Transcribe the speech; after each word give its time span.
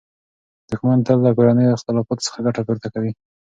دښمن 0.69 0.99
تل 1.07 1.17
له 1.25 1.31
کورنیو 1.37 1.75
اختلافاتو 1.77 2.25
څخه 2.27 2.43
ګټه 2.45 2.61
پورته 2.67 2.87
کوي. 2.93 3.11